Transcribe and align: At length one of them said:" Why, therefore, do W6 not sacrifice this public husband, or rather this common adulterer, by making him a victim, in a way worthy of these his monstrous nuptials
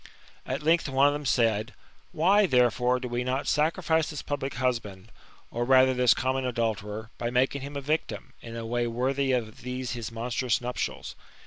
At 0.47 0.63
length 0.63 0.89
one 0.89 1.05
of 1.05 1.13
them 1.13 1.27
said:" 1.27 1.75
Why, 2.11 2.47
therefore, 2.47 2.99
do 2.99 3.07
W6 3.07 3.23
not 3.23 3.47
sacrifice 3.47 4.09
this 4.09 4.23
public 4.23 4.55
husband, 4.55 5.11
or 5.51 5.63
rather 5.63 5.93
this 5.93 6.15
common 6.15 6.43
adulterer, 6.43 7.11
by 7.19 7.29
making 7.29 7.61
him 7.61 7.75
a 7.77 7.81
victim, 7.81 8.33
in 8.41 8.55
a 8.55 8.65
way 8.65 8.87
worthy 8.87 9.31
of 9.31 9.61
these 9.61 9.91
his 9.91 10.11
monstrous 10.11 10.59
nuptials 10.59 11.15